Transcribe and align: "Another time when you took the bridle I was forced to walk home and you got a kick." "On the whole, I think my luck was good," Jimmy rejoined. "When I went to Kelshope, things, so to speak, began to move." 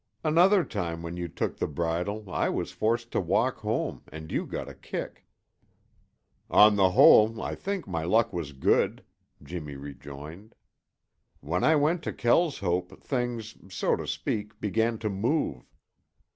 "Another 0.23 0.63
time 0.63 1.03
when 1.03 1.15
you 1.15 1.27
took 1.27 1.57
the 1.57 1.67
bridle 1.67 2.27
I 2.27 2.49
was 2.49 2.71
forced 2.71 3.11
to 3.11 3.21
walk 3.21 3.57
home 3.57 4.01
and 4.11 4.31
you 4.31 4.47
got 4.47 4.67
a 4.67 4.73
kick." 4.73 5.27
"On 6.49 6.75
the 6.75 6.89
whole, 6.89 7.39
I 7.39 7.53
think 7.53 7.85
my 7.87 8.03
luck 8.03 8.33
was 8.33 8.51
good," 8.51 9.03
Jimmy 9.43 9.75
rejoined. 9.75 10.55
"When 11.39 11.63
I 11.63 11.75
went 11.75 12.01
to 12.05 12.13
Kelshope, 12.13 12.99
things, 13.03 13.55
so 13.69 13.95
to 13.95 14.07
speak, 14.07 14.59
began 14.59 14.97
to 14.97 15.09
move." 15.11 15.71